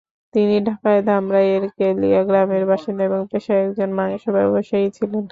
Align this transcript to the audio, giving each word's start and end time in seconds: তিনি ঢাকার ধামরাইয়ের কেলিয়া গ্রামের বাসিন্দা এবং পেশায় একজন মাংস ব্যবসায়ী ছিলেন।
তিনি 0.33 0.55
ঢাকার 0.67 0.97
ধামরাইয়ের 1.05 1.63
কেলিয়া 1.77 2.21
গ্রামের 2.23 2.63
বাসিন্দা 2.71 3.03
এবং 3.05 3.21
পেশায় 3.31 3.61
একজন 3.65 3.89
মাংস 3.99 4.23
ব্যবসায়ী 4.37 4.87
ছিলেন। 4.97 5.23